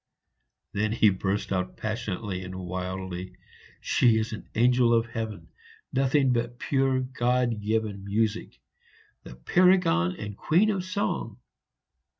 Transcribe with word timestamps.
Then 0.73 0.93
he 0.93 1.11
burst 1.11 1.51
out 1.51 1.77
passionately 1.77 2.43
and 2.43 2.55
wildly, 2.55 3.35
"She 3.81 4.17
is 4.17 4.33
an 4.33 4.49
angel 4.55 4.95
of 4.95 5.05
heaven, 5.05 5.49
nothing 5.93 6.33
but 6.33 6.57
pure 6.57 7.01
God 7.01 7.61
given 7.61 8.03
music! 8.03 8.59
the 9.21 9.35
paragon 9.35 10.15
and 10.15 10.35
queen 10.35 10.71
of 10.71 10.83
song!" 10.83 11.37